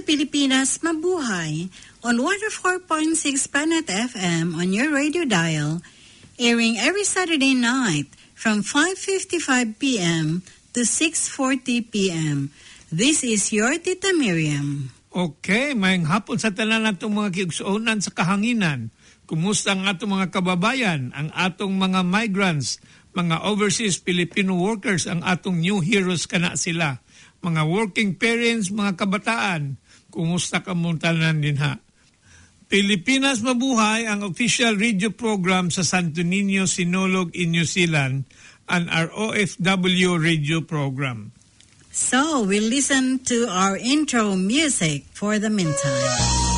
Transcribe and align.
To 0.00 0.16
Pilipinas 0.16 0.80
Mabuhay 0.80 1.68
on 2.00 2.16
104.6 2.24 3.20
Planet 3.52 3.84
FM 3.84 4.56
on 4.56 4.72
your 4.72 4.88
radio 4.88 5.28
dial, 5.28 5.84
airing 6.40 6.80
every 6.80 7.04
Saturday 7.04 7.52
night 7.52 8.08
from 8.32 8.64
5.55 8.64 9.76
p.m. 9.76 10.40
to 10.72 10.88
6.40 10.88 11.92
p.m. 11.92 12.48
This 12.88 13.20
is 13.20 13.52
your 13.52 13.76
Tita 13.76 14.16
Miriam. 14.16 14.88
Okay, 15.12 15.76
mayang 15.76 16.08
hapon 16.08 16.40
sa 16.40 16.48
tanan 16.48 16.88
natong 16.88 17.12
mga 17.12 17.36
kiugsuonan 17.36 18.00
sa 18.00 18.16
kahanginan. 18.16 18.88
Kumusta 19.28 19.76
ang 19.76 19.84
atong 19.84 20.16
mga 20.16 20.32
kababayan, 20.32 21.12
ang 21.12 21.28
atong 21.36 21.76
mga 21.76 22.00
migrants, 22.08 22.80
mga 23.12 23.44
overseas 23.44 24.00
Filipino 24.00 24.56
workers, 24.56 25.04
ang 25.04 25.20
atong 25.20 25.60
new 25.60 25.84
heroes 25.84 26.24
kana 26.24 26.56
sila. 26.56 27.04
Mga 27.44 27.68
working 27.68 28.16
parents, 28.16 28.72
mga 28.72 28.96
kabataan, 28.96 29.79
kumusta 30.10 30.60
ka 30.60 30.74
mong 30.74 31.00
din 31.40 31.56
ha. 31.62 31.78
Pilipinas 32.70 33.42
Mabuhay 33.42 34.06
ang 34.06 34.22
official 34.22 34.78
radio 34.78 35.10
program 35.10 35.74
sa 35.74 35.82
Santo 35.82 36.22
Niño 36.22 36.70
Sinulog 36.70 37.34
in 37.34 37.50
New 37.50 37.66
Zealand 37.66 38.30
and 38.70 38.86
our 38.90 39.10
OFW 39.10 40.22
radio 40.22 40.62
program. 40.62 41.34
So, 41.90 42.46
we'll 42.46 42.70
listen 42.70 43.18
to 43.26 43.50
our 43.50 43.74
intro 43.74 44.38
music 44.38 45.10
for 45.10 45.42
the 45.42 45.50
meantime. 45.50 46.49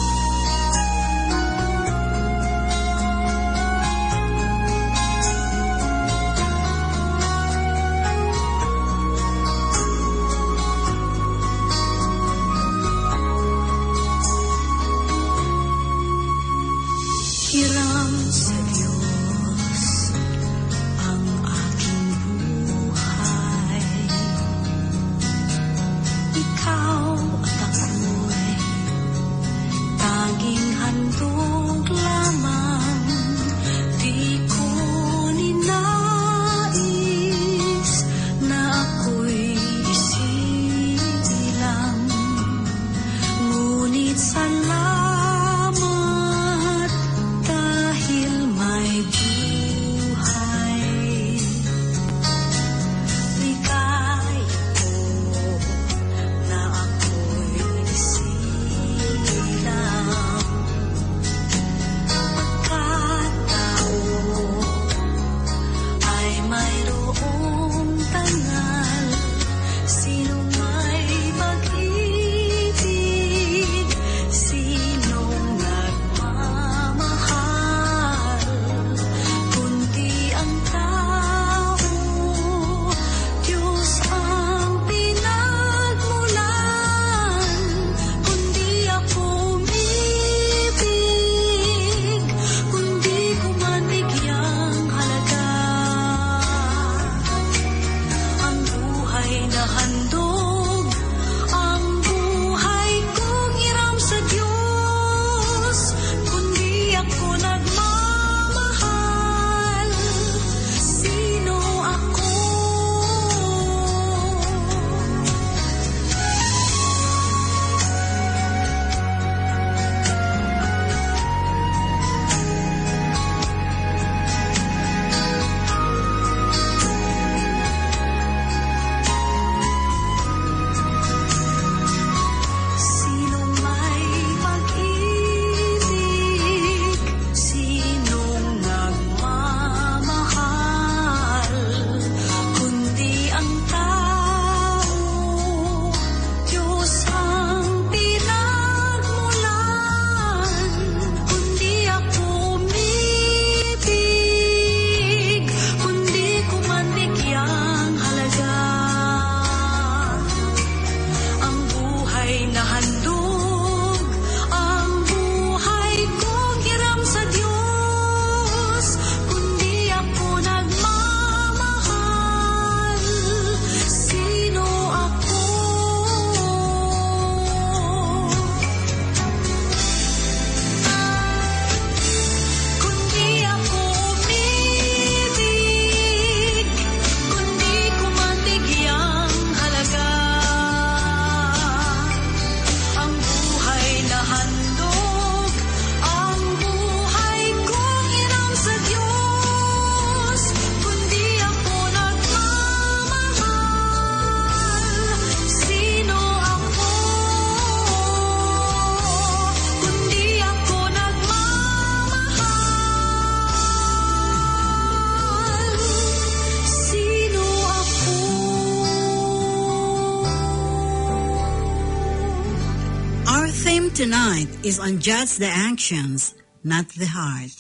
Tonight 224.03 224.51
is 224.65 224.81
on 224.81 224.99
judge 224.99 225.37
the 225.37 225.47
actions, 225.47 226.35
not 226.65 226.89
the 226.89 227.07
heart. 227.07 227.55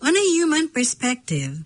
On 0.00 0.16
a 0.16 0.30
human 0.38 0.68
perspective, 0.68 1.64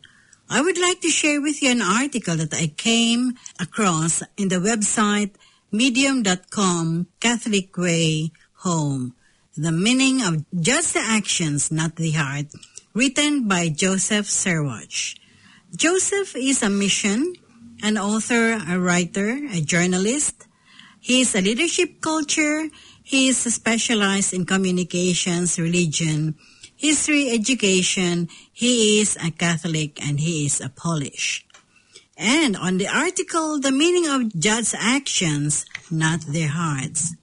I 0.49 0.63
would 0.63 0.79
like 0.81 1.03
to 1.03 1.11
share 1.11 1.43
with 1.43 1.61
you 1.63 1.71
an 1.71 1.83
article 1.83 2.35
that 2.37 2.55
I 2.55 2.69
came 2.69 3.35
across 3.61 4.23
in 4.39 4.49
the 4.49 4.57
website 4.57 5.37
medium.com 5.71 7.09
Catholic 7.21 7.77
Way 7.77 8.33
Home. 8.65 9.13
The 9.55 9.71
meaning 9.71 10.23
of 10.23 10.47
Just 10.59 10.95
the 10.95 11.05
actions, 11.05 11.71
not 11.71 11.97
the 11.97 12.13
heart, 12.13 12.47
written 12.95 13.47
by 13.47 13.69
Joseph 13.69 14.25
Serwach. 14.25 15.15
Joseph 15.77 16.35
is 16.37 16.63
a 16.63 16.71
mission, 16.71 17.35
an 17.83 17.99
author, 17.99 18.55
a 18.67 18.81
writer, 18.81 19.45
a 19.53 19.61
journalist. 19.61 20.47
He 21.01 21.21
is 21.21 21.35
a 21.35 21.43
leadership 21.43 22.01
culture. 22.01 22.71
He 23.05 23.29
is 23.29 23.37
specialized 23.37 24.33
in 24.33 24.47
communications, 24.47 25.59
religion, 25.59 26.37
history, 26.75 27.31
education. 27.31 28.29
He 28.51 29.01
is 29.01 29.19
a 29.23 29.31
Catholic 29.31 30.01
and 30.01 30.19
he 30.19 30.47
is 30.47 30.59
a 30.61 30.71
Polish. 30.71 31.47
And 32.17 32.56
on 32.56 32.79
the 32.79 32.89
article, 32.89 33.61
the 33.61 33.73
meaning 33.73 34.09
of 34.09 34.33
Jud's 34.41 34.75
actions, 34.75 35.67
not 35.91 36.21
their 36.23 36.49
hearts. 36.49 37.15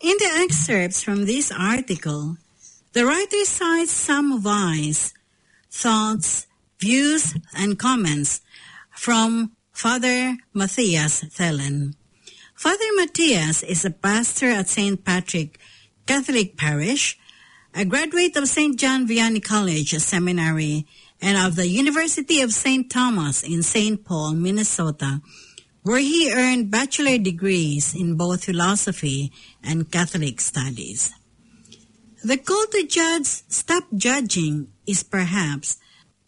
In 0.00 0.16
the 0.18 0.30
excerpts 0.40 1.02
from 1.02 1.26
this 1.26 1.52
article, 1.52 2.38
the 2.94 3.04
writer 3.04 3.44
cites 3.44 3.92
some 3.92 4.42
wise 4.42 5.12
thoughts, 5.70 6.46
views, 6.80 7.34
and 7.54 7.78
comments 7.78 8.40
from 8.90 9.52
Father 9.70 10.38
Matthias 10.54 11.24
Thelen. 11.24 11.94
Father 12.54 12.86
Matthias 12.96 13.64
is 13.64 13.84
a 13.84 13.90
pastor 13.90 14.48
at 14.48 14.68
St. 14.68 15.04
Patrick 15.04 15.58
Catholic 16.06 16.56
Parish, 16.56 17.18
a 17.74 17.84
graduate 17.84 18.36
of 18.36 18.48
St. 18.48 18.78
John 18.78 19.08
Vianney 19.08 19.42
College 19.42 19.90
Seminary, 19.98 20.86
and 21.20 21.36
of 21.36 21.56
the 21.56 21.66
University 21.66 22.40
of 22.40 22.52
St. 22.52 22.88
Thomas 22.88 23.42
in 23.42 23.64
St. 23.64 24.04
Paul, 24.04 24.34
Minnesota, 24.34 25.20
where 25.82 25.98
he 25.98 26.32
earned 26.32 26.70
bachelor 26.70 27.18
degrees 27.18 27.92
in 27.92 28.16
both 28.16 28.44
philosophy 28.44 29.32
and 29.62 29.90
Catholic 29.90 30.40
studies. 30.40 31.12
The 32.22 32.38
call 32.38 32.66
to 32.66 32.86
judge, 32.86 33.26
stop 33.48 33.84
judging, 33.96 34.68
is 34.86 35.02
perhaps 35.02 35.78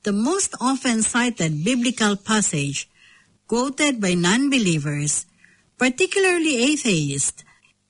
the 0.02 0.12
most 0.12 0.54
often 0.61 1.02
cited 1.02 1.64
biblical 1.64 2.16
passage 2.16 2.90
quoted 3.47 4.00
by 4.00 4.14
non-believers, 4.14 5.26
particularly 5.78 6.56
atheists, 6.73 7.45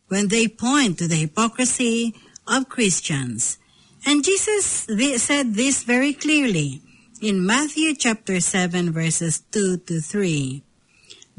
when 0.09 0.29
they 0.29 0.47
point 0.49 0.99
to 0.99 1.09
the 1.09 1.17
hypocrisy 1.17 2.15
of 2.47 2.69
Christians. 2.69 3.59
And 4.05 4.25
Jesus 4.25 4.87
said 5.17 5.55
this 5.55 5.83
very 5.83 6.13
clearly 6.13 6.81
in 7.21 7.45
Matthew 7.45 7.95
chapter 7.95 8.41
7 8.41 8.93
verses 8.93 9.41
2 9.51 9.79
to 9.79 10.01
3. 10.01 10.63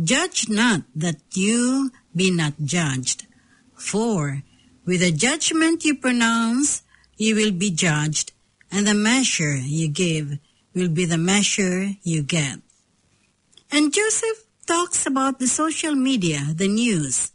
Judge 0.03 0.49
not 0.49 0.81
that 0.95 1.17
you 1.33 1.91
be 2.15 2.29
not 2.29 2.53
judged. 2.63 3.25
For 3.75 4.43
with 4.85 5.01
the 5.01 5.11
judgment 5.11 5.85
you 5.85 5.95
pronounce, 5.95 6.83
you 7.17 7.35
will 7.35 7.51
be 7.51 7.71
judged, 7.71 8.31
and 8.71 8.85
the 8.85 8.93
measure 8.93 9.55
you 9.55 9.87
give 9.87 10.39
will 10.73 10.89
be 10.89 11.05
the 11.05 11.17
measure 11.17 11.91
you 12.03 12.21
get. 12.21 12.59
And 13.71 13.93
Joseph 13.93 14.46
talks 14.67 15.07
about 15.07 15.39
the 15.39 15.47
social 15.47 15.95
media, 15.95 16.43
the 16.53 16.67
news, 16.67 17.31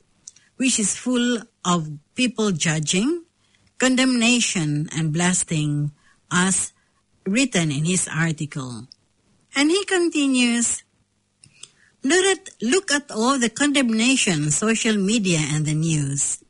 which 0.57 0.79
is 0.79 0.95
full 0.95 1.41
of 1.65 1.89
people 2.15 2.53
judging, 2.53 3.25
condemnation, 3.79 4.89
and 4.95 5.13
blasting, 5.13 5.91
as 6.31 6.73
written 7.27 7.73
in 7.73 7.85
his 7.85 8.07
article. 8.07 8.87
And 9.57 9.71
he 9.71 9.85
continues, 9.85 10.85
Look 12.05 12.25
at, 12.25 12.51
look 12.61 12.91
at 12.91 13.11
all 13.11 13.39
the 13.39 13.49
condemnation, 13.49 14.51
social 14.51 14.97
media, 14.97 15.39
and 15.41 15.65
the 15.65 15.75
news. 15.75 16.43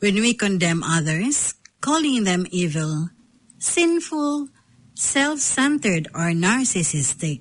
When 0.00 0.16
we 0.16 0.34
condemn 0.34 0.82
others, 0.82 1.54
calling 1.80 2.24
them 2.24 2.46
evil, 2.50 3.10
sinful, 3.58 4.48
self-centered, 4.94 6.08
or 6.14 6.34
narcissistic, 6.34 7.40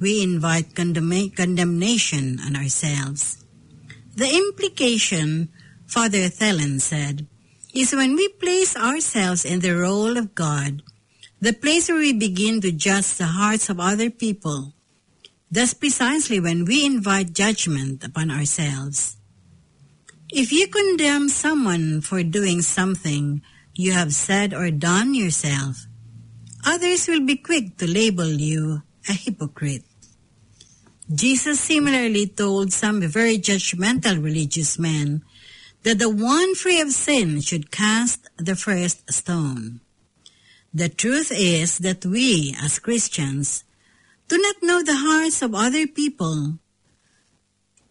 we 0.00 0.22
invite 0.22 0.74
condemna- 0.74 1.34
condemnation 1.36 2.40
on 2.40 2.56
ourselves. 2.56 3.44
The 4.16 4.28
implication, 4.28 5.50
Father 5.86 6.28
Thelen 6.28 6.80
said, 6.80 7.26
is 7.74 7.94
when 7.94 8.16
we 8.16 8.28
place 8.28 8.76
ourselves 8.76 9.44
in 9.44 9.60
the 9.60 9.76
role 9.76 10.16
of 10.16 10.34
God, 10.34 10.82
the 11.40 11.52
place 11.52 11.88
where 11.88 11.98
we 11.98 12.12
begin 12.12 12.60
to 12.60 12.72
judge 12.72 13.14
the 13.14 13.26
hearts 13.26 13.68
of 13.68 13.78
other 13.78 14.10
people. 14.10 14.74
That's 15.50 15.74
precisely 15.74 16.40
when 16.40 16.64
we 16.64 16.84
invite 16.84 17.32
judgment 17.32 18.04
upon 18.04 18.30
ourselves. 18.30 19.16
If 20.30 20.52
you 20.52 20.68
condemn 20.68 21.28
someone 21.28 22.00
for 22.02 22.22
doing 22.22 22.62
something 22.62 23.42
you 23.74 23.92
have 23.92 24.14
said 24.14 24.54
or 24.54 24.70
done 24.70 25.14
yourself, 25.14 25.86
others 26.64 27.08
will 27.08 27.26
be 27.26 27.36
quick 27.36 27.78
to 27.78 27.86
label 27.86 28.28
you 28.28 28.82
a 29.08 29.12
hypocrite. 29.12 29.89
Jesus 31.12 31.58
similarly 31.58 32.28
told 32.28 32.72
some 32.72 33.00
very 33.02 33.36
judgmental 33.36 34.22
religious 34.22 34.78
men 34.78 35.22
that 35.82 35.98
the 35.98 36.08
one 36.08 36.54
free 36.54 36.80
of 36.80 36.92
sin 36.92 37.40
should 37.40 37.72
cast 37.72 38.28
the 38.36 38.54
first 38.54 39.10
stone. 39.12 39.80
The 40.72 40.88
truth 40.88 41.32
is 41.34 41.78
that 41.78 42.06
we, 42.06 42.54
as 42.62 42.78
Christians, 42.78 43.64
do 44.28 44.38
not 44.38 44.62
know 44.62 44.84
the 44.84 44.94
hearts 44.94 45.42
of 45.42 45.52
other 45.52 45.88
people. 45.88 46.58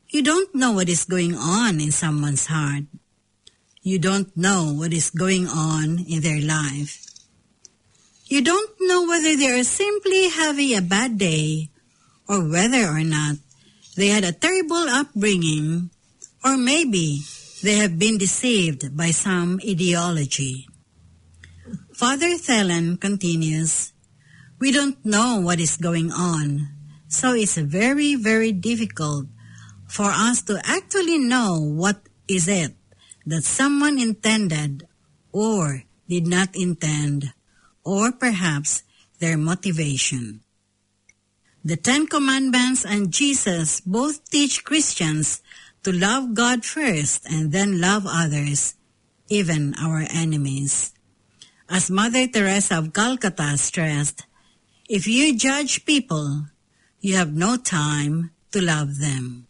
You 0.08 0.24
don't 0.24 0.56
know 0.56 0.72
what 0.72 0.88
is 0.88 1.04
going 1.04 1.36
on 1.36 1.82
in 1.82 1.92
someone's 1.92 2.46
heart. 2.46 2.86
You 3.82 4.00
don't 4.00 4.36
know 4.38 4.72
what 4.72 4.94
is 4.94 5.10
going 5.10 5.48
on 5.48 6.06
in 6.08 6.22
their 6.22 6.40
life. 6.40 7.06
You 8.28 8.42
don't 8.42 8.72
know 8.80 9.06
whether 9.08 9.36
they 9.36 9.60
are 9.60 9.64
simply 9.66 10.30
having 10.30 10.74
a 10.78 10.82
bad 10.82 11.18
day 11.18 11.70
or 12.30 12.46
whether 12.46 12.86
or 12.86 13.04
not 13.04 13.38
they 13.98 14.08
had 14.08 14.24
a 14.24 14.32
terrible 14.32 14.86
upbringing 14.88 15.90
or 16.46 16.56
maybe 16.56 17.26
they 17.64 17.76
have 17.76 17.98
been 17.98 18.18
deceived 18.18 18.96
by 18.96 19.10
some 19.10 19.60
ideology. 19.68 20.68
Father 21.92 22.38
Thelen 22.38 23.02
continues, 23.02 23.92
we 24.60 24.72
don't 24.72 25.04
know 25.04 25.42
what 25.42 25.60
is 25.60 25.76
going 25.76 26.12
on, 26.14 26.70
so 27.10 27.34
it's 27.34 27.58
very, 27.58 28.16
very 28.16 28.54
difficult 28.54 29.26
for 29.88 30.06
us 30.08 30.42
to 30.44 30.62
actually 30.64 31.18
know 31.18 31.60
what 31.60 32.00
is 32.30 32.48
it 32.48 32.72
that 33.26 33.44
someone 33.44 34.00
intended 34.00 34.88
or 35.34 35.84
did 36.08 36.26
not 36.26 36.50
intend, 36.56 37.34
or 37.84 38.12
perhaps 38.12 38.84
their 39.20 39.38
motivation. 39.38 40.42
The 41.70 41.78
Ten 41.78 42.08
Commandments 42.08 42.84
and 42.84 43.14
Jesus 43.14 43.80
both 43.82 44.28
teach 44.32 44.66
Christians 44.66 45.44
to 45.84 45.94
love 45.94 46.34
God 46.34 46.66
first 46.66 47.30
and 47.30 47.52
then 47.52 47.80
love 47.80 48.10
others, 48.10 48.74
even 49.30 49.76
our 49.78 50.02
enemies. 50.10 50.98
As 51.70 51.92
Mother 51.92 52.26
Teresa 52.26 52.80
of 52.80 52.92
Calcutta 52.92 53.56
stressed, 53.56 54.26
if 54.90 55.06
you 55.06 55.38
judge 55.38 55.86
people, 55.86 56.50
you 57.02 57.18
have 57.18 57.38
no 57.38 57.56
time 57.56 58.32
to 58.50 58.66
love 58.66 58.98
them. 58.98 59.46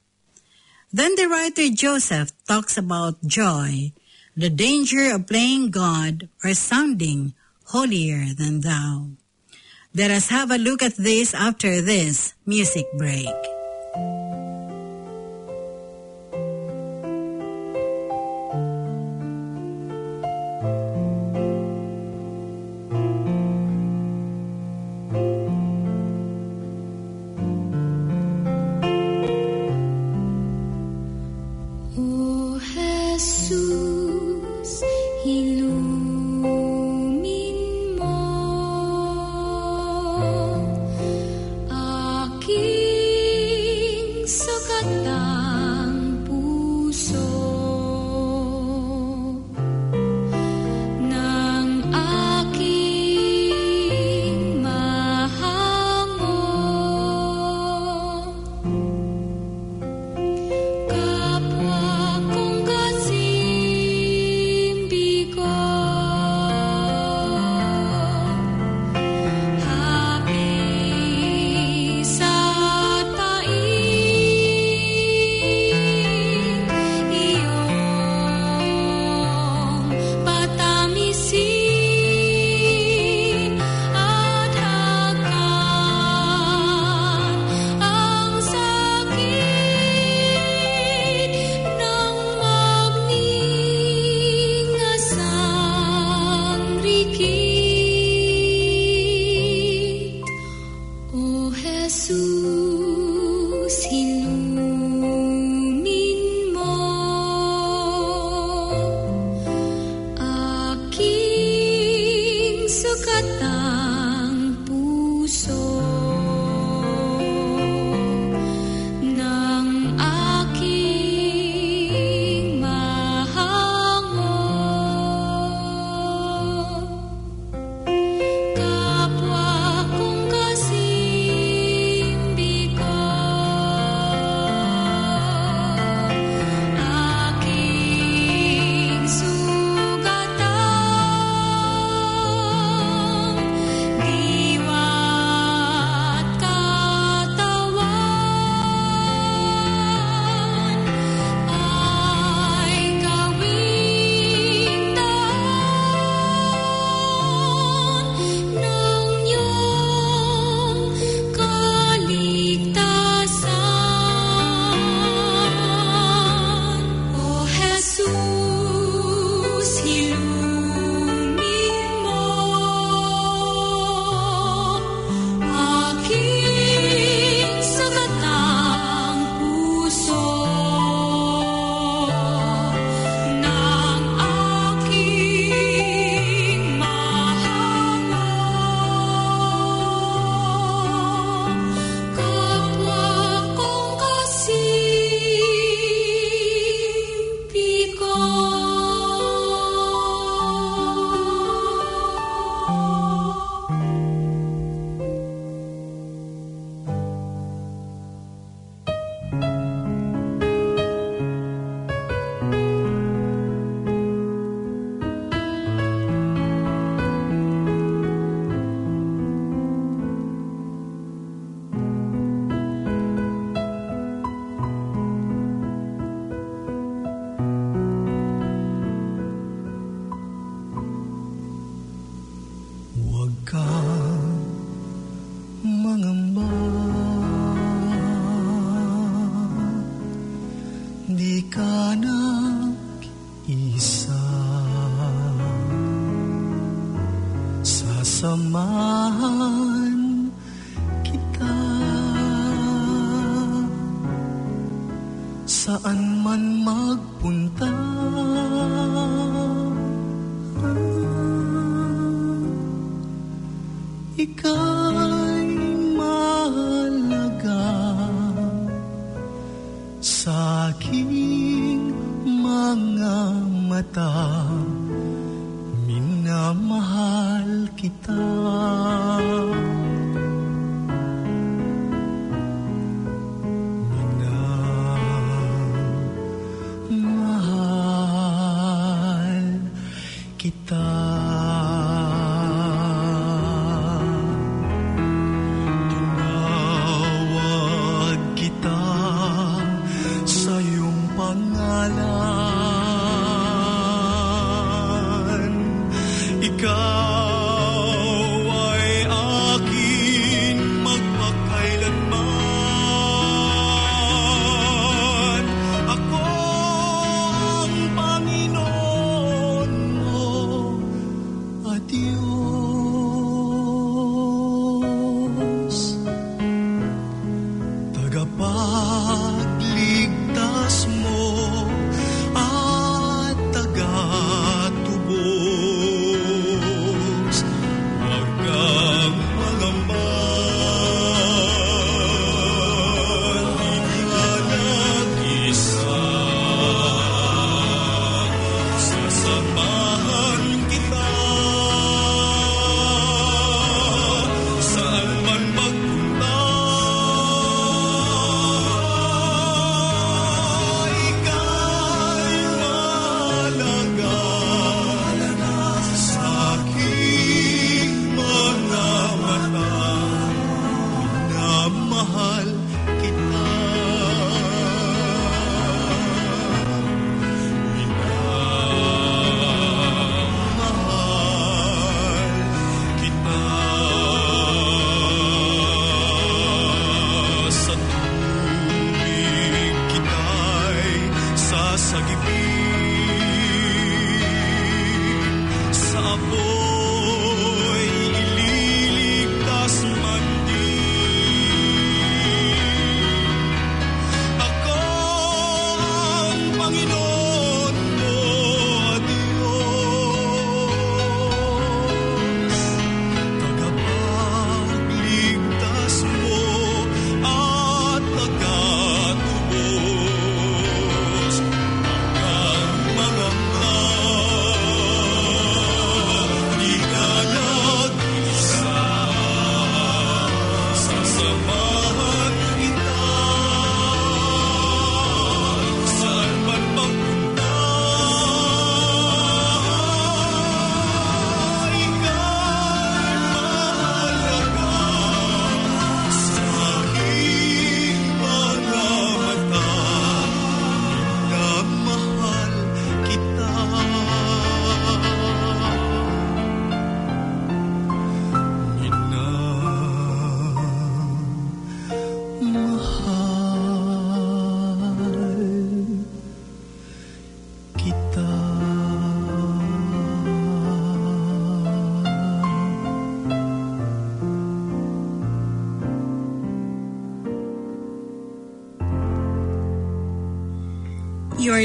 Then 0.91 1.15
the 1.15 1.29
writer 1.29 1.69
Joseph 1.69 2.35
talks 2.43 2.75
about 2.75 3.23
joy, 3.23 3.93
the 4.35 4.49
danger 4.49 5.15
of 5.15 5.25
playing 5.25 5.71
God 5.71 6.27
or 6.43 6.53
sounding 6.53 7.33
holier 7.71 8.35
than 8.35 8.59
thou. 8.59 9.15
Let 9.96 10.12
us 10.12 10.29
have 10.29 10.51
a 10.51 10.58
look 10.58 10.84
at 10.84 10.96
this 10.98 11.34
after 11.34 11.81
this 11.81 12.36
music 12.46 12.86
break. 12.93 13.48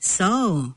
So, 0.00 0.74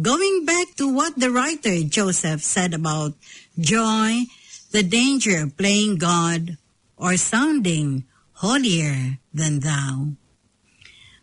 going 0.00 0.44
back 0.44 0.74
to 0.76 0.88
what 0.92 1.18
the 1.18 1.30
writer 1.30 1.82
Joseph 1.84 2.42
said 2.42 2.74
about 2.74 3.14
joy, 3.58 4.26
the 4.72 4.82
danger 4.82 5.44
of 5.44 5.56
playing 5.56 5.96
God 5.96 6.56
or 6.96 7.16
sounding 7.16 8.04
holier 8.40 9.18
than 9.32 9.60
thou. 9.60 10.16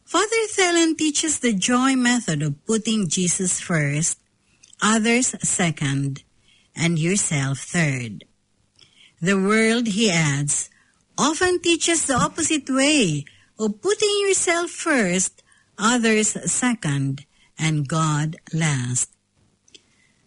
Father 0.06 0.44
Thelen 0.54 0.98
teaches 0.98 1.40
the 1.40 1.54
joy 1.54 1.96
method 1.96 2.42
of 2.42 2.66
putting 2.66 3.10
Jesus 3.10 3.60
first, 3.60 4.20
others 4.82 5.36
second, 5.42 6.24
and 6.76 6.98
yourself 6.98 7.60
third. 7.60 8.24
The 9.22 9.38
world, 9.38 9.88
he 9.88 10.10
adds, 10.10 10.70
often 11.18 11.60
teaches 11.60 12.06
the 12.06 12.16
opposite 12.16 12.70
way 12.70 13.26
of 13.60 13.82
putting 13.82 14.16
yourself 14.22 14.72
first, 14.72 15.44
others 15.78 16.38
second, 16.50 17.26
and 17.58 17.88
God 17.88 18.38
last. 18.54 19.12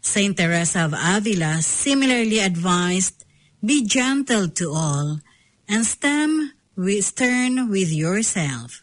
Saint 0.03 0.37
Teresa 0.37 0.85
of 0.85 0.95
Avila 0.99 1.63
similarly 1.63 2.41
advised, 2.41 3.25
be 3.65 3.87
gentle 3.87 4.49
to 4.49 4.73
all 4.75 5.21
and 5.69 5.87
stem 5.87 6.53
with, 6.77 7.05
stern 7.05 7.71
with 7.71 7.93
yourself. 7.93 8.83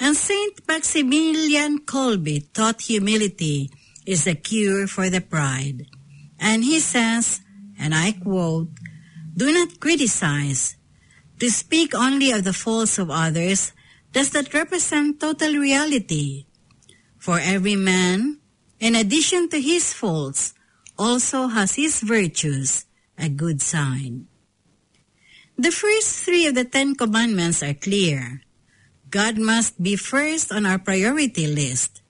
And 0.00 0.16
Saint 0.16 0.66
Maximilian 0.66 1.78
Kolbe 1.86 2.52
taught 2.52 2.82
humility 2.82 3.70
is 4.04 4.24
the 4.24 4.34
cure 4.34 4.86
for 4.86 5.08
the 5.08 5.20
pride. 5.20 5.86
And 6.38 6.64
he 6.64 6.80
says, 6.80 7.40
and 7.78 7.94
I 7.94 8.12
quote, 8.12 8.68
do 9.36 9.52
not 9.52 9.78
criticize. 9.78 10.76
To 11.38 11.48
speak 11.48 11.94
only 11.94 12.32
of 12.32 12.42
the 12.42 12.52
faults 12.52 12.98
of 12.98 13.10
others 13.10 13.72
does 14.12 14.34
not 14.34 14.52
represent 14.52 15.20
total 15.20 15.54
reality. 15.54 16.46
For 17.18 17.38
every 17.38 17.76
man, 17.76 18.37
in 18.80 18.94
addition 18.94 19.48
to 19.50 19.60
his 19.60 19.92
faults, 19.92 20.54
also 20.98 21.48
has 21.48 21.74
his 21.74 22.00
virtues, 22.00 22.86
a 23.16 23.28
good 23.28 23.62
sign. 23.62 24.26
The 25.56 25.70
first 25.70 26.22
three 26.22 26.46
of 26.46 26.54
the 26.54 26.64
Ten 26.64 26.94
Commandments 26.94 27.62
are 27.62 27.74
clear. 27.74 28.42
God 29.10 29.38
must 29.38 29.82
be 29.82 29.96
first 29.96 30.52
on 30.52 30.66
our 30.66 30.78
priority 30.78 31.46
list. 31.46 32.02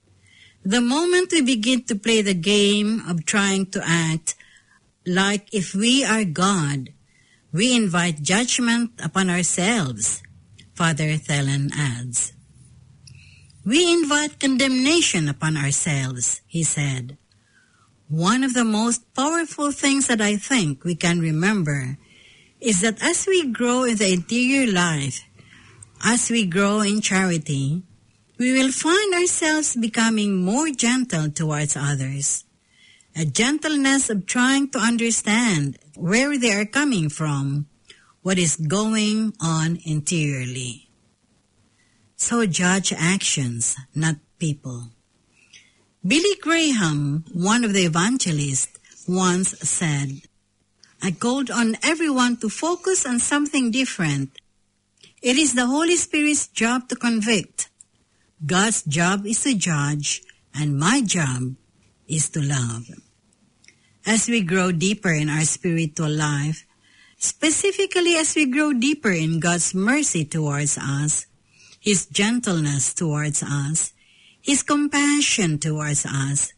The 0.64 0.81
moment 0.81 1.33
we 1.33 1.40
begin 1.40 1.85
to 1.85 1.96
play 1.96 2.20
the 2.20 2.35
game 2.35 3.00
of 3.09 3.24
trying 3.24 3.66
to 3.72 3.81
act 3.83 4.35
like 5.07 5.48
if 5.54 5.74
we 5.74 6.04
are 6.04 6.24
God, 6.24 6.92
we 7.52 7.74
invite 7.74 8.20
judgment 8.20 8.92
upon 9.02 9.31
ourselves, 9.31 10.22
Father 10.74 11.16
Thelen 11.16 11.72
adds. 11.72 12.35
We 13.68 13.92
invite 13.92 14.40
condemnation 14.40 15.28
upon 15.28 15.59
ourselves, 15.59 16.40
he 16.46 16.62
said. 16.62 17.18
One 18.09 18.42
of 18.42 18.54
the 18.54 18.64
most 18.64 19.12
powerful 19.12 19.72
things 19.72 20.07
that 20.07 20.22
I 20.22 20.37
think 20.37 20.85
we 20.85 20.94
can 20.94 21.20
remember 21.20 21.98
is 22.62 22.81
that 22.81 22.96
as 23.02 23.26
we 23.26 23.52
grow 23.52 23.85
in 23.85 23.98
the 23.98 24.11
interior 24.11 24.72
life, 24.72 25.20
as 26.02 26.31
we 26.31 26.46
grow 26.46 26.81
in 26.81 27.02
charity, 27.02 27.83
we 28.38 28.57
will 28.57 28.72
find 28.72 29.12
ourselves 29.12 29.76
becoming 29.76 30.42
more 30.42 30.70
gentle 30.70 31.28
towards 31.28 31.76
others. 31.76 32.44
A 33.14 33.26
gentleness 33.26 34.09
of 34.09 34.24
trying 34.24 34.70
to 34.70 34.78
understand 34.78 35.76
where 35.94 36.38
they 36.38 36.54
are 36.54 36.64
coming 36.64 37.11
from, 37.11 37.66
what 38.22 38.38
is 38.38 38.57
going 38.57 39.35
on 39.42 39.78
interiorly. 39.85 40.88
So 42.18 42.44
judge 42.46 42.92
actions, 42.92 43.76
not 43.94 44.16
people. 44.40 44.90
Billy 46.04 46.35
Graham, 46.42 47.24
one 47.33 47.62
of 47.62 47.72
the 47.72 47.87
evangelists, 47.87 48.76
once 49.07 49.57
said, 49.61 50.22
I 51.00 51.12
called 51.12 51.48
on 51.48 51.76
everyone 51.81 52.37
to 52.38 52.48
focus 52.50 53.07
on 53.07 53.20
something 53.20 53.70
different. 53.70 54.35
It 55.22 55.38
is 55.38 55.54
the 55.54 55.66
Holy 55.66 55.94
Spirit's 55.94 56.48
job 56.48 56.88
to 56.88 56.96
convict. 56.96 57.70
God's 58.44 58.83
job 58.83 59.24
is 59.24 59.40
to 59.44 59.54
judge, 59.54 60.22
and 60.52 60.76
my 60.76 61.00
job 61.02 61.54
is 62.09 62.28
to 62.31 62.42
love. 62.42 62.90
As 64.04 64.28
we 64.28 64.42
grow 64.42 64.72
deeper 64.72 65.12
in 65.12 65.31
our 65.31 65.44
spiritual 65.44 66.11
life, 66.11 66.66
specifically 67.16 68.16
as 68.16 68.35
we 68.35 68.50
grow 68.50 68.72
deeper 68.72 69.12
in 69.12 69.38
God's 69.38 69.72
mercy 69.72 70.24
towards 70.24 70.76
us, 70.78 71.28
His 71.88 72.05
gentleness 72.05 72.92
towards 72.92 73.42
us, 73.42 73.94
His 74.42 74.62
compassion 74.62 75.59
towards 75.59 76.05
us, 76.05 76.53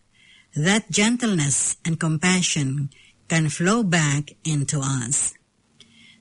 that 0.56 0.90
gentleness 0.90 1.76
and 1.84 2.00
compassion 2.00 2.90
can 3.28 3.48
flow 3.48 3.84
back 3.84 4.34
into 4.42 4.80
us. 4.82 5.34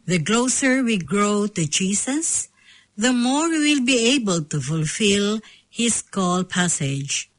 The 0.06 0.22
closer 0.22 0.84
we 0.84 1.00
grow 1.00 1.48
to 1.48 1.66
Jesus, 1.66 2.50
the 2.96 3.12
more 3.12 3.50
we 3.50 3.74
will 3.74 3.84
be 3.84 4.14
able 4.14 4.44
to 4.44 4.62
fulfill 4.62 5.40
His 5.68 6.04
call 6.04 6.44
passage. 6.44 7.32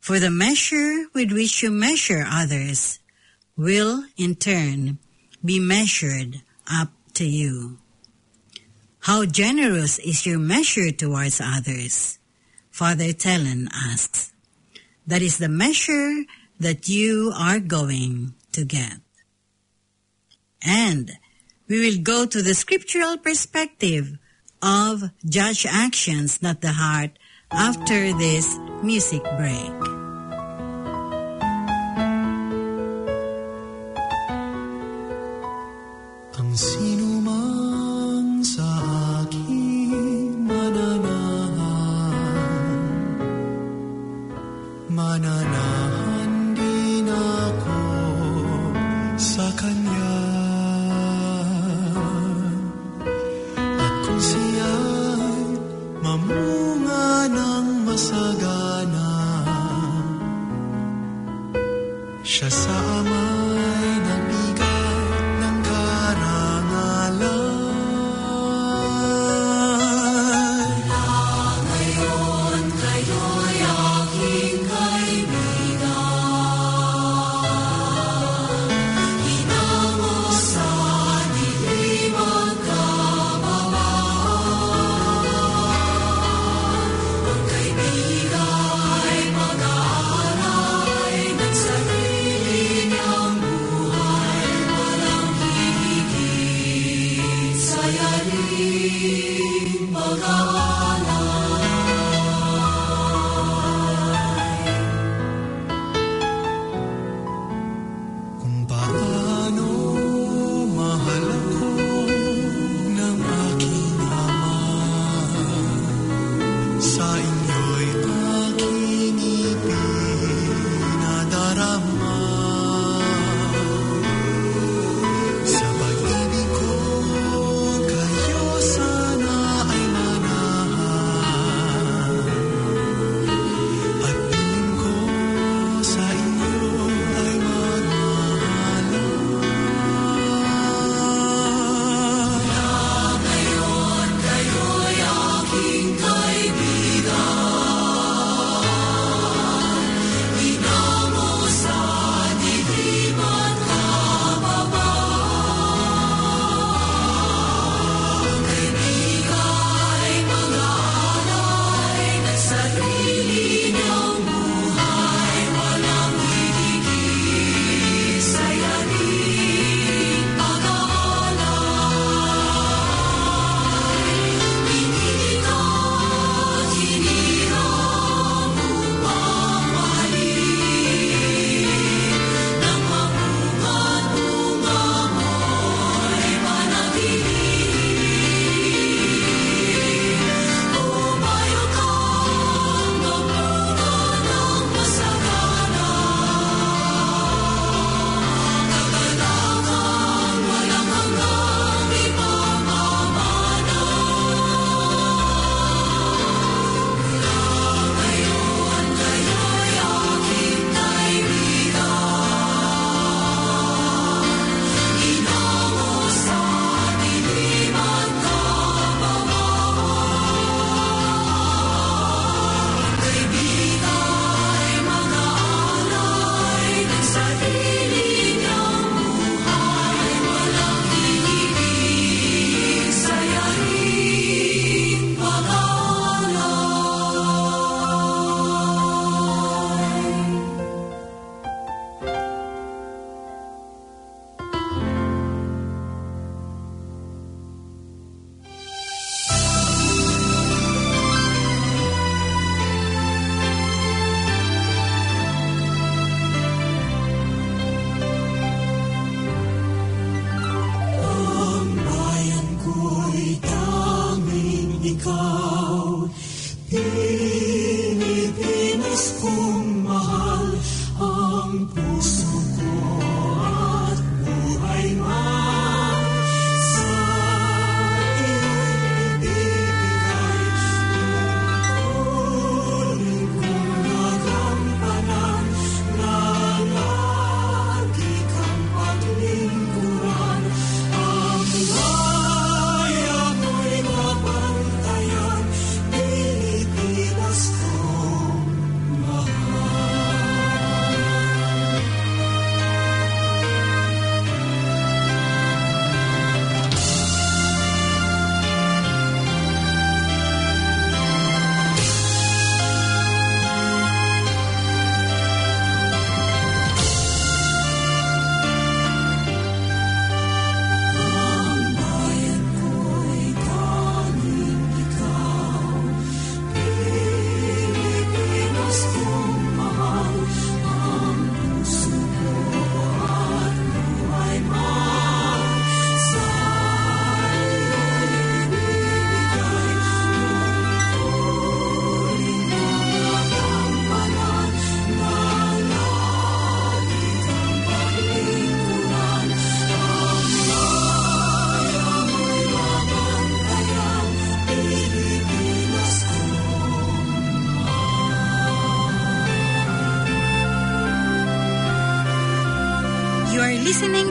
For 0.00 0.18
the 0.18 0.30
measure 0.30 1.12
with 1.12 1.30
which 1.30 1.62
you 1.62 1.70
measure 1.70 2.24
others 2.26 3.00
will, 3.54 4.06
in 4.16 4.36
turn, 4.36 4.96
be 5.44 5.60
measured 5.60 6.40
up 6.66 6.88
to 7.20 7.26
you. 7.26 7.81
How 9.02 9.24
generous 9.26 9.98
is 9.98 10.24
your 10.26 10.38
measure 10.38 10.92
towards 10.92 11.40
others? 11.42 12.20
Father 12.70 13.12
Thelen 13.12 13.66
asks. 13.74 14.32
That 15.08 15.22
is 15.22 15.38
the 15.38 15.48
measure 15.48 16.22
that 16.60 16.88
you 16.88 17.32
are 17.36 17.58
going 17.58 18.34
to 18.52 18.64
get. 18.64 19.00
And 20.62 21.10
we 21.66 21.80
will 21.80 22.00
go 22.00 22.26
to 22.26 22.42
the 22.42 22.54
scriptural 22.54 23.18
perspective 23.18 24.18
of 24.62 25.10
judge 25.28 25.66
actions, 25.66 26.40
not 26.40 26.60
the 26.60 26.70
heart, 26.72 27.18
after 27.50 28.12
this 28.14 28.56
music 28.84 29.22
break. 29.36 29.91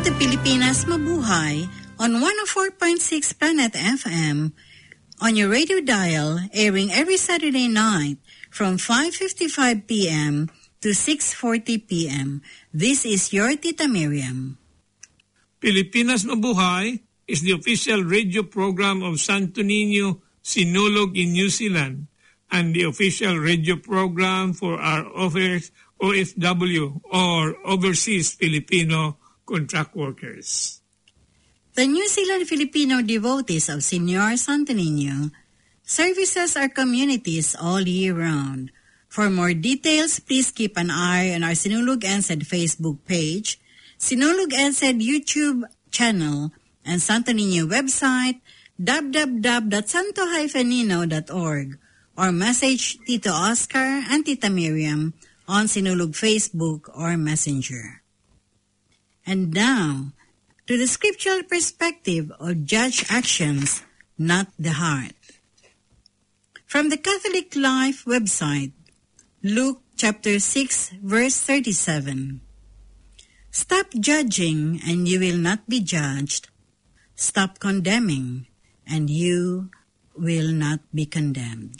To 0.01 0.09
Pilipinas 0.17 0.89
Mabuhay 0.89 1.69
on 2.01 2.17
104.6 2.17 3.37
Planet 3.37 3.69
FM 3.77 4.49
on 5.21 5.37
your 5.37 5.45
radio 5.53 5.77
dial, 5.77 6.41
airing 6.57 6.89
every 6.89 7.21
Saturday 7.21 7.69
night 7.69 8.17
from 8.49 8.81
5.55 8.81 9.85
p.m. 9.85 10.49
to 10.81 10.97
6.40 10.97 11.85
p.m. 11.85 12.41
This 12.73 13.05
is 13.05 13.29
your 13.29 13.53
Tita 13.53 13.85
Miriam. 13.85 14.57
Pilipinas 15.61 16.25
Mabuhay 16.25 16.97
is 17.29 17.45
the 17.45 17.53
official 17.53 18.01
radio 18.01 18.41
program 18.41 19.05
of 19.05 19.21
Santo 19.21 19.61
Niño 19.61 20.17
Sinulog 20.41 21.13
in 21.13 21.37
New 21.37 21.53
Zealand 21.53 22.09
and 22.49 22.73
the 22.73 22.89
official 22.89 23.37
radio 23.37 23.77
program 23.77 24.57
for 24.57 24.81
our 24.81 25.05
offers 25.13 25.69
OFW 26.01 27.05
or 27.13 27.53
Overseas 27.61 28.33
Filipino 28.33 29.20
Contract 29.51 29.91
Workers. 29.99 30.79
The 31.75 31.83
New 31.83 32.07
Zealand 32.07 32.47
Filipino 32.47 33.03
devotees 33.03 33.67
of 33.67 33.83
Senor 33.83 34.39
Santo 34.39 34.71
Niño 34.71 35.27
services 35.83 36.55
our 36.55 36.71
communities 36.71 37.51
all 37.59 37.83
year 37.83 38.15
round. 38.15 38.71
For 39.11 39.27
more 39.29 39.51
details, 39.51 40.23
please 40.23 40.55
keep 40.55 40.79
an 40.79 40.87
eye 40.87 41.35
on 41.35 41.43
our 41.43 41.51
Sinulog 41.51 42.07
NZ 42.07 42.47
Facebook 42.47 43.03
page, 43.03 43.59
Sinulog 43.99 44.55
NZ 44.55 45.03
YouTube 45.03 45.67
channel, 45.91 46.55
and 46.87 47.03
Santo 47.03 47.35
Niño 47.35 47.67
website 47.67 48.39
www.santo-nino.org 48.79 51.67
or 52.17 52.31
message 52.31 52.97
Tito 53.03 53.35
Oscar 53.35 53.99
and 54.07 54.25
Tita 54.25 54.49
Miriam 54.49 55.13
on 55.45 55.67
Sinulog 55.67 56.15
Facebook 56.15 56.87
or 56.95 57.17
Messenger. 57.17 58.00
And 59.31 59.53
now, 59.53 60.11
to 60.67 60.77
the 60.77 60.87
scriptural 60.87 61.43
perspective 61.43 62.33
of 62.37 62.65
judge 62.65 63.05
actions, 63.07 63.81
not 64.17 64.51
the 64.59 64.75
heart. 64.75 65.15
From 66.67 66.89
the 66.89 66.97
Catholic 66.97 67.55
Life 67.55 68.03
website, 68.03 68.73
Luke 69.41 69.83
chapter 69.95 70.37
6 70.37 70.99
verse 71.01 71.39
37. 71.39 72.41
Stop 73.51 73.95
judging 73.95 74.81
and 74.85 75.07
you 75.07 75.21
will 75.21 75.39
not 75.39 75.63
be 75.63 75.79
judged. 75.79 76.49
Stop 77.15 77.59
condemning 77.59 78.47
and 78.85 79.09
you 79.09 79.71
will 80.13 80.51
not 80.51 80.81
be 80.93 81.05
condemned. 81.05 81.79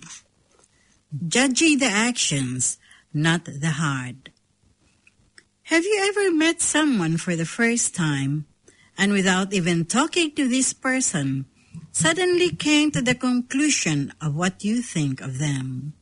Judging 1.28 1.80
the 1.80 1.92
actions, 1.92 2.80
not 3.14 3.44
the 3.44 3.76
heart. 3.76 4.32
Have 5.72 5.86
you 5.86 6.04
ever 6.04 6.36
met 6.36 6.60
someone 6.60 7.16
for 7.16 7.38
the 7.38 7.46
first 7.46 7.96
time 7.96 8.46
and 8.98 9.14
without 9.14 9.54
even 9.54 9.86
talking 9.86 10.36
to 10.36 10.46
this 10.46 10.74
person, 10.74 11.46
suddenly 11.94 12.50
came 12.52 12.92
to 12.92 13.02
the 13.02 13.16
conclusion 13.16 14.12
of 14.20 14.36
what 14.36 14.66
you 14.66 14.82
think 14.82 15.22
of 15.22 15.40
them? 15.40 15.94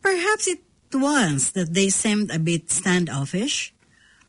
Perhaps 0.00 0.46
it 0.46 0.62
was 0.94 1.50
that 1.58 1.74
they 1.74 1.88
seemed 1.88 2.30
a 2.30 2.38
bit 2.38 2.70
standoffish 2.70 3.74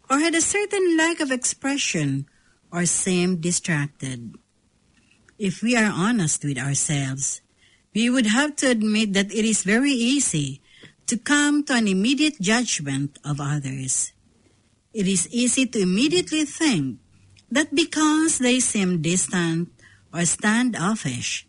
or 0.09 0.17
had 0.17 0.33
a 0.33 0.41
certain 0.41 0.97
lack 0.97 1.19
of 1.19 1.31
expression 1.31 2.25
or 2.73 2.87
seemed 2.87 3.41
distracted. 3.41 4.33
If 5.37 5.61
we 5.61 5.77
are 5.77 5.93
honest 5.93 6.43
with 6.43 6.57
ourselves, 6.57 7.41
we 7.93 8.09
would 8.09 8.25
have 8.25 8.55
to 8.65 8.71
admit 8.71 9.13
that 9.13 9.31
it 9.31 9.45
is 9.45 9.61
very 9.61 9.93
easy 9.93 10.59
to 11.05 11.19
come 11.19 11.63
to 11.65 11.75
an 11.75 11.87
immediate 11.87 12.41
judgment 12.41 13.19
of 13.23 13.39
others. 13.39 14.11
It 14.93 15.07
is 15.07 15.29
easy 15.29 15.65
to 15.67 15.81
immediately 15.81 16.45
think 16.45 16.97
that 17.51 17.75
because 17.75 18.39
they 18.39 18.59
seem 18.59 19.01
distant 19.01 19.69
or 20.13 20.25
standoffish 20.25 21.45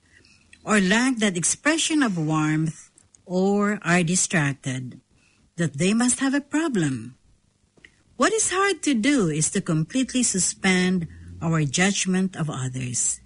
or 0.65 0.81
lack 0.81 1.17
that 1.19 1.37
expression 1.37 2.03
of 2.03 2.19
warmth 2.19 2.91
or 3.25 3.81
are 3.83 4.03
distracted, 4.03 5.01
that 5.57 5.79
they 5.79 5.95
must 5.95 6.21
have 6.21 6.35
a 6.35 6.41
problem. 6.41 7.17
What 8.17 8.35
is 8.35 8.51
hard 8.51 8.83
to 8.83 8.93
do 8.93 9.29
is 9.29 9.51
to 9.53 9.63
completely 9.63 10.23
suspend 10.23 11.09
our 11.41 11.65
judgment 11.65 12.37
of 12.37 12.51
others. 12.51 13.21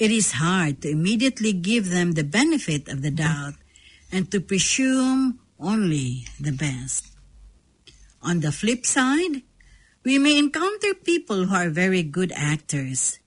It 0.00 0.10
is 0.10 0.42
hard 0.42 0.82
to 0.82 0.90
immediately 0.90 1.52
give 1.52 1.90
them 1.90 2.12
the 2.12 2.24
benefit 2.24 2.88
of 2.88 3.02
the 3.02 3.12
doubt 3.12 3.54
and 4.10 4.28
to 4.32 4.40
presume 4.40 5.38
only 5.60 6.26
the 6.40 6.50
best. 6.50 7.11
On 8.22 8.40
the 8.40 8.52
flip 8.52 8.86
side, 8.86 9.42
we 10.04 10.18
may 10.18 10.38
encounter 10.38 10.94
people 10.94 11.46
who 11.46 11.54
are 11.54 11.70
very 11.70 12.02
good 12.02 12.32
actors. 12.34 13.18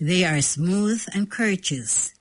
They 0.00 0.24
are 0.24 0.42
smooth 0.42 1.06
and 1.14 1.30
courteous. 1.30 2.14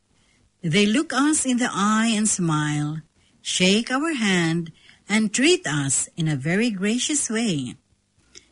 They 0.62 0.86
look 0.86 1.12
us 1.12 1.46
in 1.46 1.58
the 1.58 1.70
eye 1.72 2.14
and 2.16 2.30
smile, 2.30 3.02
shake 3.42 3.92
our 3.92 4.14
hand, 4.14 4.72
and 5.10 5.34
treat 5.34 5.66
us 5.68 6.08
in 6.16 6.28
a 6.28 6.36
very 6.36 6.70
gracious 6.70 7.30
way. 7.30 7.76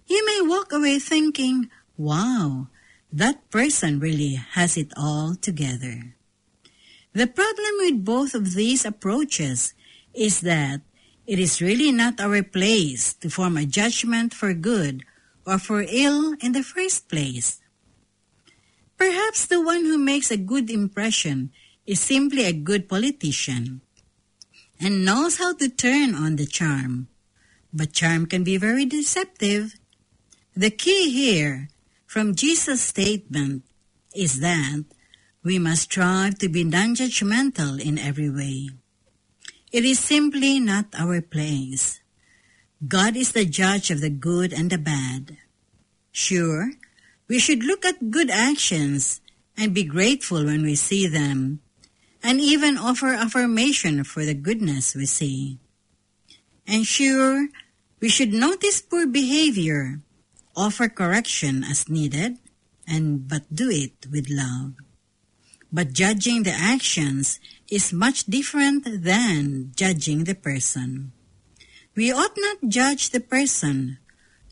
You 0.08 0.26
may 0.26 0.42
walk 0.42 0.74
away 0.74 1.00
thinking, 1.00 1.70
wow, 1.98 2.68
that 3.14 3.50
person 3.50 4.00
really 4.00 4.34
has 4.34 4.76
it 4.76 4.92
all 4.98 5.36
together. 5.36 6.16
The 7.14 7.28
problem 7.28 7.74
with 7.78 8.04
both 8.04 8.34
of 8.34 8.54
these 8.56 8.86
approaches 8.86 9.74
is 10.14 10.42
that 10.42 10.82
it 11.28 11.40
is 11.40 11.62
really 11.62 11.92
not 11.92 12.20
our 12.20 12.44
place 12.44 13.14
to 13.14 13.30
form 13.30 13.58
a 13.58 13.66
judgment 13.66 14.34
for 14.34 14.54
good 14.54 15.04
or 15.46 15.58
for 15.58 15.86
ill 15.88 16.36
in 16.42 16.52
the 16.52 16.64
first 16.64 17.10
place. 17.10 17.62
Perhaps 18.98 19.48
the 19.48 19.62
one 19.62 19.86
who 19.86 19.98
makes 19.98 20.30
a 20.30 20.38
good 20.38 20.70
impression 20.70 21.52
is 21.86 22.00
simply 22.00 22.46
a 22.46 22.54
good 22.54 22.88
politician 22.88 23.82
and 24.80 25.06
knows 25.06 25.38
how 25.38 25.54
to 25.54 25.70
turn 25.70 26.14
on 26.16 26.36
the 26.36 26.46
charm. 26.46 27.08
But 27.74 27.94
charm 27.94 28.26
can 28.26 28.44
be 28.44 28.58
very 28.58 28.86
deceptive. 28.86 29.76
The 30.56 30.70
key 30.70 31.10
here 31.12 31.70
from 32.06 32.36
Jesus' 32.36 32.82
statement 32.82 33.64
is 34.14 34.40
that 34.42 34.84
we 35.44 35.58
must 35.58 35.84
strive 35.84 36.38
to 36.40 36.50
be 36.50 36.64
non-judgmental 36.64 37.80
in 37.80 37.98
every 37.98 38.30
way. 38.30 38.70
It 39.72 39.86
is 39.86 40.00
simply 40.00 40.60
not 40.60 40.92
our 41.00 41.22
place. 41.22 42.02
God 42.86 43.16
is 43.16 43.32
the 43.32 43.46
judge 43.46 43.90
of 43.90 44.02
the 44.02 44.10
good 44.10 44.52
and 44.52 44.70
the 44.70 44.78
bad. 44.78 45.38
Sure, 46.12 46.76
we 47.30 47.40
should 47.40 47.64
look 47.64 47.86
at 47.86 48.12
good 48.12 48.30
actions 48.30 49.22
and 49.56 49.74
be 49.74 49.88
grateful 49.88 50.44
when 50.44 50.64
we 50.64 50.76
see 50.76 51.08
them, 51.08 51.62
and 52.22 52.42
even 52.42 52.78
offer 52.78 53.16
affirmation 53.16 54.04
for 54.04 54.26
the 54.26 54.34
goodness 54.34 54.94
we 54.94 55.06
see. 55.06 55.60
And 56.68 56.86
sure, 56.86 57.48
we 58.02 58.10
should 58.10 58.34
notice 58.34 58.82
poor 58.82 59.08
behavior, 59.08 60.02
offer 60.54 60.90
correction 60.90 61.64
as 61.64 61.88
needed, 61.88 62.40
and 62.86 63.26
but 63.26 63.48
do 63.48 63.70
it 63.70 64.08
with 64.12 64.28
love. 64.28 64.76
But 65.72 65.94
judging 65.94 66.44
the 66.44 66.52
actions 66.52 67.40
is 67.70 67.94
much 67.94 68.26
different 68.26 68.84
than 69.04 69.72
judging 69.76 70.26
the 70.26 70.36
person. 70.36 71.14
We 71.96 72.12
ought 72.12 72.36
not 72.36 72.70
judge 72.70 73.10
the 73.10 73.22
person, 73.22 73.98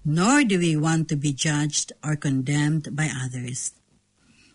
nor 0.06 0.44
do 0.44 0.60
we 0.60 0.76
want 0.78 1.10
to 1.10 1.16
be 1.16 1.34
judged 1.34 1.92
or 2.04 2.16
condemned 2.16 2.96
by 2.96 3.10
others. 3.12 3.74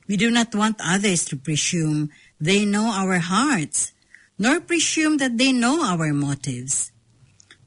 We 0.09 0.17
do 0.17 0.31
not 0.31 0.55
want 0.55 0.81
others 0.85 1.25
to 1.27 1.37
presume 1.37 2.11
they 2.41 2.65
know 2.65 2.89
our 2.93 3.19
hearts, 3.19 3.93
nor 4.39 4.61
presume 4.61 5.19
that 5.19 5.39
they 5.39 5.53
know 5.53 5.85
our 5.85 6.13
motives. 6.13 6.93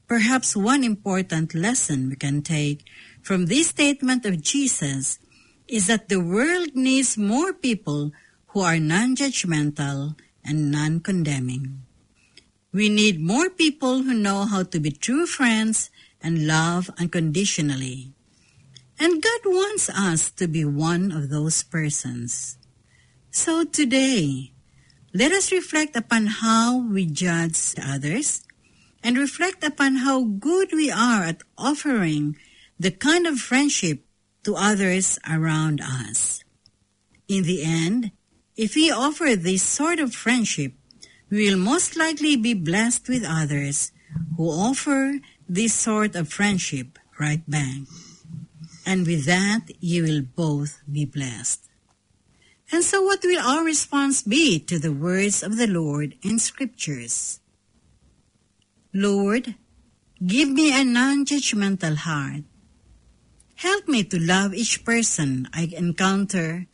Perhaps 0.06 0.56
one 0.56 0.82
important 0.84 1.54
lesson 1.54 2.10
we 2.10 2.16
can 2.16 2.42
take 2.42 2.84
from 3.22 3.46
this 3.46 3.68
statement 3.68 4.24
of 4.24 4.42
Jesus 4.42 5.18
is 5.66 5.86
that 5.86 6.08
the 6.08 6.20
world 6.20 6.74
needs 6.74 7.18
more 7.18 7.52
people 7.52 8.12
who 8.58 8.64
are 8.64 8.80
non-judgmental 8.80 10.18
and 10.44 10.68
non-condemning. 10.72 11.78
We 12.72 12.88
need 12.88 13.20
more 13.20 13.48
people 13.48 14.02
who 14.02 14.12
know 14.12 14.46
how 14.46 14.64
to 14.64 14.80
be 14.80 14.90
true 14.90 15.26
friends 15.26 15.90
and 16.20 16.48
love 16.48 16.90
unconditionally. 16.98 18.14
And 18.98 19.22
God 19.22 19.40
wants 19.46 19.88
us 19.88 20.32
to 20.32 20.48
be 20.48 20.64
one 20.64 21.12
of 21.12 21.30
those 21.30 21.62
persons. 21.62 22.58
So 23.30 23.62
today, 23.62 24.50
let 25.14 25.30
us 25.30 25.52
reflect 25.52 25.94
upon 25.94 26.26
how 26.42 26.82
we 26.82 27.06
judge 27.06 27.78
others 27.80 28.42
and 29.04 29.16
reflect 29.16 29.62
upon 29.62 30.02
how 30.02 30.24
good 30.24 30.70
we 30.72 30.90
are 30.90 31.22
at 31.22 31.46
offering 31.56 32.34
the 32.76 32.90
kind 32.90 33.24
of 33.24 33.38
friendship 33.38 34.02
to 34.42 34.56
others 34.56 35.16
around 35.30 35.80
us. 35.80 36.42
In 37.28 37.44
the 37.44 37.62
end, 37.62 38.10
if 38.58 38.74
we 38.74 38.90
offer 38.90 39.36
this 39.36 39.62
sort 39.62 40.00
of 40.00 40.12
friendship, 40.12 40.72
we 41.30 41.48
will 41.48 41.58
most 41.58 41.96
likely 41.96 42.34
be 42.34 42.54
blessed 42.54 43.08
with 43.08 43.24
others 43.24 43.92
who 44.36 44.50
offer 44.50 45.20
this 45.48 45.72
sort 45.72 46.16
of 46.16 46.28
friendship 46.28 46.98
right 47.20 47.48
back. 47.48 47.86
And 48.84 49.06
with 49.06 49.26
that, 49.26 49.70
you 49.78 50.02
will 50.02 50.22
both 50.22 50.82
be 50.90 51.04
blessed. 51.04 51.70
And 52.72 52.82
so 52.82 53.00
what 53.00 53.22
will 53.22 53.38
our 53.38 53.64
response 53.64 54.22
be 54.22 54.58
to 54.58 54.78
the 54.78 54.92
words 54.92 55.44
of 55.44 55.56
the 55.56 55.68
Lord 55.68 56.16
in 56.22 56.40
scriptures? 56.40 57.38
Lord, 58.92 59.54
give 60.26 60.50
me 60.50 60.74
a 60.74 60.82
non-judgmental 60.82 61.96
heart. 61.98 62.42
Help 63.54 63.86
me 63.86 64.02
to 64.02 64.18
love 64.18 64.52
each 64.52 64.84
person 64.84 65.48
I 65.54 65.70
encounter 65.76 66.66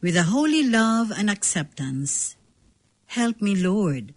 with 0.00 0.16
a 0.16 0.24
holy 0.24 0.62
love 0.62 1.10
and 1.10 1.30
acceptance. 1.30 2.36
Help 3.06 3.40
me, 3.40 3.54
Lord, 3.54 4.14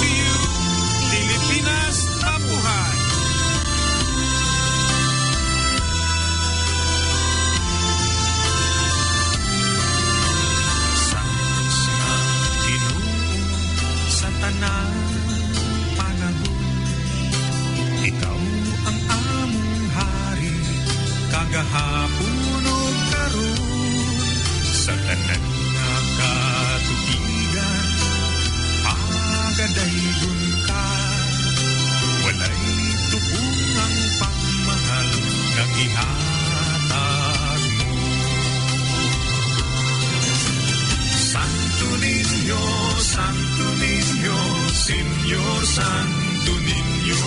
Santo 45.80 46.52
Niño, 46.60 47.24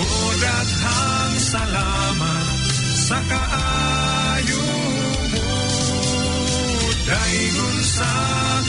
o 0.00 0.04
daghang 0.40 1.36
salamat 1.36 2.48
sa 2.96 3.18
kaayo 3.28 4.64
mo. 5.36 5.52
Daygon 7.04 7.78
sa 7.84 8.12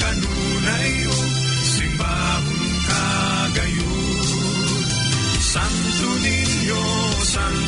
kanunay 0.04 0.94
o 1.08 1.18
simbahon 1.64 2.72
kagayon. 2.92 4.84
Santo 5.40 6.10
Niño, 6.28 6.84
Santo 7.24 7.67